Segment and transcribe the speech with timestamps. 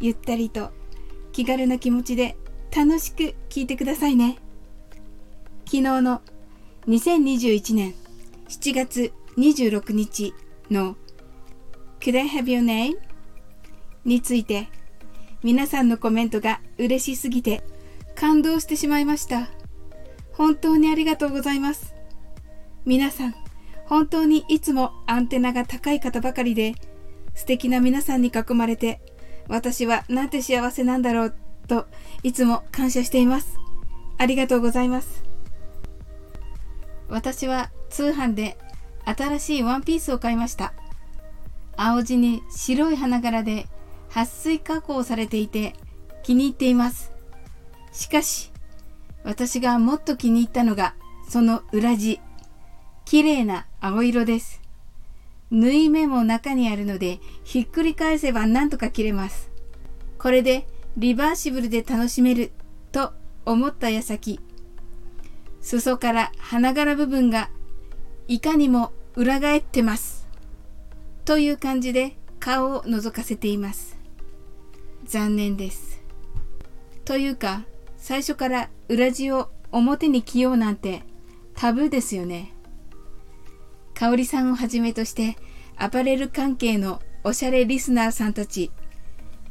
[0.00, 0.70] ゆったりと
[1.32, 2.36] 気軽な気持ちで
[2.74, 4.38] 楽しく聞いてくださいね。
[5.64, 6.22] 昨日の
[6.86, 7.94] 2021年
[8.48, 10.34] 7月26日
[10.70, 10.96] の
[12.00, 12.96] Could I have your name?
[14.04, 14.68] について
[15.42, 17.62] 皆さんのコメントが嬉しすぎて
[18.14, 19.48] 感動してしまいました。
[20.32, 21.94] 本当にありがとうございます。
[22.84, 23.34] 皆さん、
[23.86, 26.74] 本当にいつもアンテナが高い方ばかりで
[27.34, 29.00] 素敵な皆さんに囲まれて
[29.48, 31.34] 私はなんて幸せなんだろう
[31.66, 31.86] と
[32.22, 33.58] いつも感謝しています。
[34.18, 35.24] ありがとうございます。
[37.08, 38.58] 私は通販で
[39.04, 40.74] 新しいワンピースを買いました。
[41.76, 43.66] 青地に白い花柄で
[44.10, 45.74] 撥水加工されていて
[46.22, 47.12] 気に入っています。
[47.92, 48.52] しかし、
[49.24, 50.94] 私がもっと気に入ったのが
[51.28, 52.20] その裏地。
[53.04, 54.60] 綺麗な青色です。
[55.50, 59.50] 縫い目も中にあるので、ひっくり返せばなんとか切れます。
[60.18, 62.50] これでリバーシブルで楽しめる
[62.92, 63.12] と
[63.46, 64.40] 思った矢先、
[65.60, 67.50] 裾から花柄部分が
[68.26, 70.26] いかにも裏返ってます。
[71.24, 73.98] という感じで顔を覗かせています。
[75.04, 76.02] 残念です。
[77.04, 77.64] というか、
[77.96, 81.02] 最初から裏地を表に着ようなんて
[81.54, 82.52] タブーですよね。
[83.98, 85.36] 香里さんをはじめとして
[85.76, 88.70] アパレル関係のおしゃれリスナーさんたち、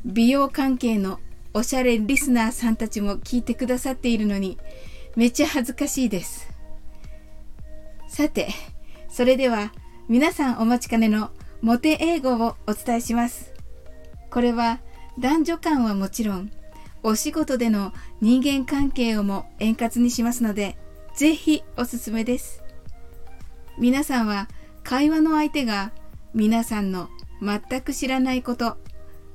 [0.06, 1.20] 美容関係の
[1.54, 4.58] おしゃれリスナーさんたちも聞いてくださっているのに、
[5.18, 6.50] めっちゃ恥ずかしいです。
[8.08, 8.48] さて、
[9.10, 9.74] それでは
[10.08, 11.30] 皆さんお待ちかねの
[11.62, 13.52] モテ英語をお伝えします。
[14.32, 14.80] これは
[15.20, 16.52] 男女間はもちろん、
[17.04, 17.92] お仕事での
[18.22, 20.78] 人間関係をも円滑にしますので、
[21.18, 22.64] ぜひおすすめです。
[23.78, 24.48] 皆さんは
[24.84, 25.92] 会話の相手が
[26.34, 27.10] 皆さんの
[27.42, 28.78] 全く知らないこと、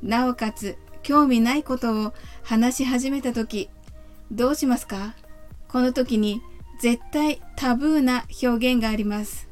[0.03, 3.71] なおかつ興味ないことを話し始めた時、
[4.31, 5.15] どうしますか？
[5.69, 6.43] この時に
[6.81, 9.49] 絶対タブーな表現があります。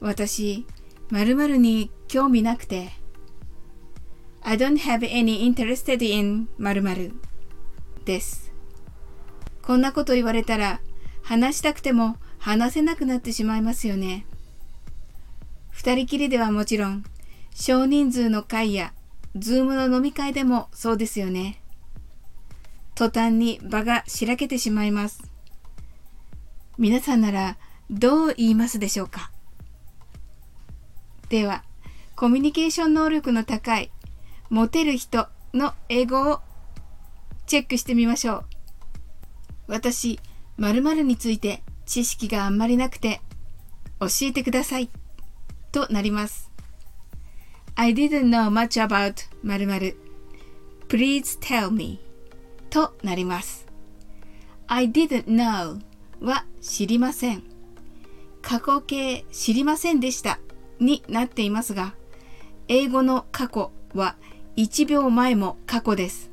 [0.00, 0.66] 私、
[1.10, 2.90] 〇〇に興味なくて、
[4.42, 7.12] I don't have any interested in 〇〇
[8.06, 8.54] です。
[9.60, 10.80] こんなこと言われたら
[11.22, 14.26] 話したくても話せなくなってしまいますよね。
[15.70, 17.04] 二人きりではもちろん、
[17.54, 18.92] 少人数の会や、
[19.36, 21.60] ズームの飲み会でもそうですよね。
[22.94, 25.22] 途端に場がしらけてしまいます。
[26.78, 27.56] 皆さんなら
[27.90, 29.30] どう言いますでしょうか？
[31.28, 31.62] では、
[32.16, 33.90] コミュニケーション能力の高い、
[34.48, 36.40] モテる人の英語を
[37.46, 38.44] チェックしてみましょう。
[39.68, 40.18] 私、
[40.56, 43.20] 〇〇について知識があんまりなくて
[43.98, 44.88] 教えてください
[45.72, 46.48] となります。
[47.74, 49.96] I didn't know much about 〇〇
[50.86, 51.98] Please tell me
[52.70, 53.66] となります。
[54.68, 55.80] I didn't know
[56.20, 57.42] は知りません。
[58.40, 60.38] 過去形知りませんでした
[60.78, 61.94] になっていますが、
[62.68, 64.14] 英語の過去は
[64.56, 66.30] 1秒前も過去です。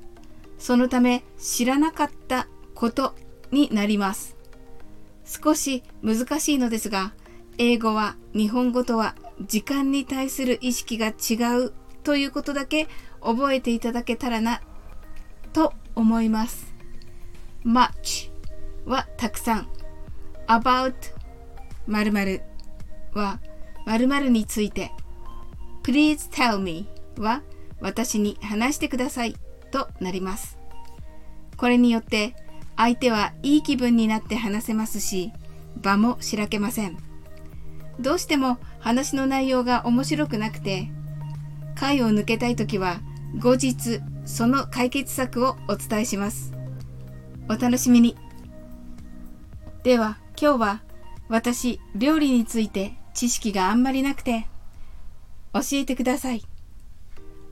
[0.60, 3.16] そのため知らなかったこと
[3.50, 4.37] になります。
[5.28, 7.14] 少し難しいのですが、
[7.58, 11.74] 英語は日本語とは時間に対する意識が違う
[12.04, 12.88] ということだけ
[13.22, 14.62] 覚えていただけたらな
[15.54, 16.74] と思います。
[17.66, 18.32] much
[18.86, 19.68] はたくさん。
[20.48, 20.94] about
[21.88, 22.42] 〇〇
[23.14, 23.42] は
[23.86, 24.92] 〇〇について。
[25.84, 26.88] please tell me
[27.18, 27.42] は
[27.80, 29.36] 私に話してください
[29.72, 30.58] となります。
[31.58, 32.36] これによって
[32.78, 35.34] 相手はいい気分になって話せますし、
[35.82, 36.98] 場もしらけません。
[38.00, 40.90] どうしても話の内容が面白くなくて、
[41.76, 43.02] 回を抜けたいときは
[43.40, 46.54] 後日その解決策をお伝えします。
[47.50, 48.16] お楽しみに。
[49.84, 50.82] では今日は
[51.30, 54.48] 私料理について知識があんまりなくて
[55.54, 56.44] 教えてください。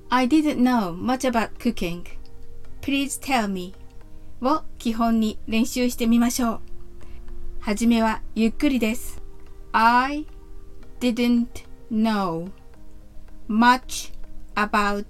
[0.10, 2.04] I didn't know much about cooking.
[2.81, 3.74] Please tell me
[4.42, 6.60] を基本に練習してみましょう。
[7.60, 9.22] はじめはゆっくりです。
[9.72, 10.26] I
[11.00, 11.48] didn't
[11.92, 12.50] know
[13.48, 14.14] much
[14.56, 15.06] about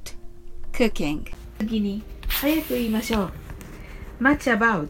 [0.72, 1.34] cooking.
[1.60, 3.32] 次に早く言いましょう
[4.20, 4.90] much about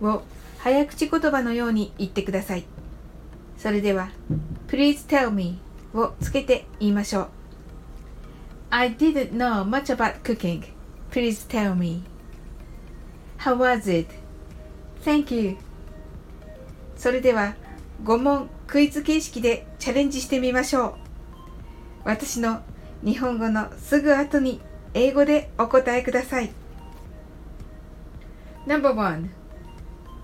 [0.00, 0.22] を
[0.58, 2.64] 早口言葉のように言ってください
[3.58, 4.10] それでは
[4.68, 5.58] please tell me
[5.94, 7.28] をつけて言いましょう
[8.70, 10.62] I didn't know much about cooking
[11.10, 12.02] please tell me
[13.46, 14.08] How was it?
[15.04, 15.56] Thank you.
[16.96, 17.54] それでは
[18.02, 20.94] 5問クイズ形式でチャレンジしてみましょう。
[22.02, 22.62] 私の
[23.04, 24.60] 日本語のすぐ後に
[24.94, 26.50] 英語でお答えください。
[28.66, 29.28] No.1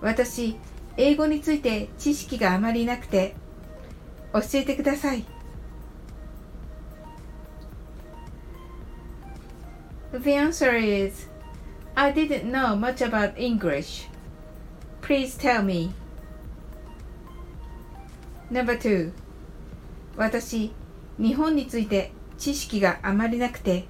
[0.00, 0.56] 私
[0.96, 3.36] 英語について知識があまりなくて
[4.32, 5.24] 教えてください。
[10.10, 11.31] The answer is
[11.94, 14.08] I didn't know much about English.
[15.02, 15.92] Please tell me.
[18.50, 19.12] Number two
[20.16, 20.72] 私、
[21.18, 23.84] 日本について知識があまりなくて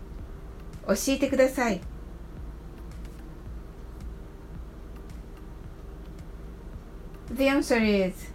[0.87, 1.81] 教えてください。
[7.35, 8.31] The answer is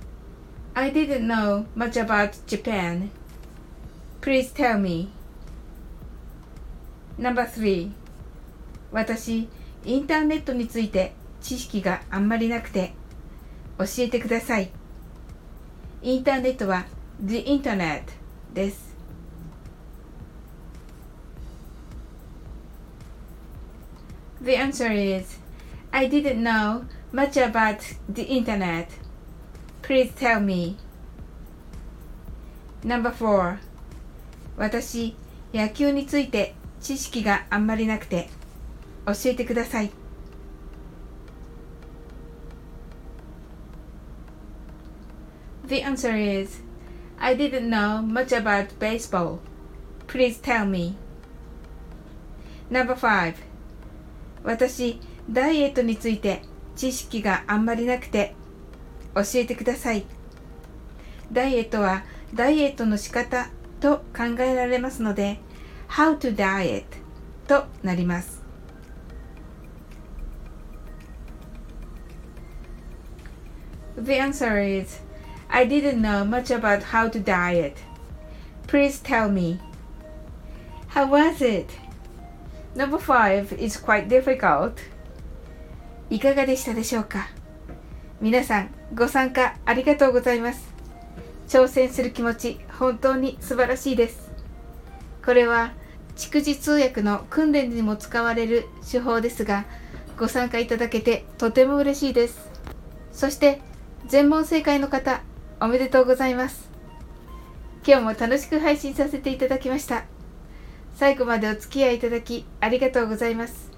[0.73, 3.09] I didn't know much about Japan.
[4.21, 5.09] Please tell me.
[7.17, 7.91] Number three
[8.91, 9.49] 私、
[9.85, 12.93] インターネットについて知識があんまりなくて
[13.77, 14.71] 教えてください。
[16.01, 16.85] インターネットは
[17.23, 18.03] The Internet
[18.53, 18.95] です。
[24.41, 25.39] The answer is
[25.91, 28.87] I didn't know much about the internet.
[29.81, 30.77] Please tell me.
[32.83, 33.57] Number 4
[34.57, 35.15] 私、
[35.53, 38.29] 野球について知識があんまりなくて
[39.07, 39.91] 教えてください。
[45.67, 46.61] The answer is
[47.17, 49.39] I didn't know much about baseball.
[50.07, 50.95] Please tell me.
[52.69, 53.35] Number 5
[54.43, 54.99] 私、
[55.29, 56.41] ダイエットについて
[56.75, 58.35] 知識があんまりなくて
[59.15, 60.05] 教えてください。
[61.31, 63.49] ダイエットはダイエットの仕方
[63.79, 65.39] と考えられますので
[65.89, 66.83] How to diet
[67.47, 68.36] となります。
[73.97, 74.99] The answer is
[75.49, 77.77] I didn't know much about how to diet.
[78.67, 79.59] Please tell me.
[80.89, 81.71] How was it?
[82.75, 84.73] Number five is quite difficult.
[86.11, 87.27] いかがでしたでしょうか
[88.21, 90.71] 皆さんご参加ありがとうございます。
[91.47, 94.31] 挑戦する気持ち本当に素晴らしいです。
[95.25, 95.73] これは
[96.15, 99.65] 蓄字通訳の訓練にも使われる手法ですが
[100.19, 102.47] ご参加いただけてとても嬉しいです。
[103.11, 103.61] そして
[104.07, 105.21] 全問正解の方
[105.59, 106.69] おめでとうございます。
[107.85, 110.05] 今日も楽しく配信させていただきました。
[110.95, 113.69] 最後までお付き合いいただきありがとうございます。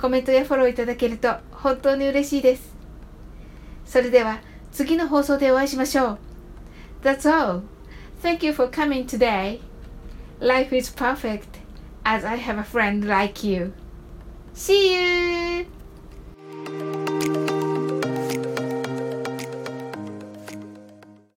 [0.00, 2.76] コメントやフォローいただけると本当に嬉しいです。
[3.84, 4.38] それでは
[4.70, 6.18] 次の放送でお会いしましょう。
[7.02, 7.62] That's all.
[8.22, 9.60] Thank you for coming today.
[10.38, 11.58] Life is perfect
[12.04, 13.72] as I have a friend like you.
[14.54, 15.77] See you!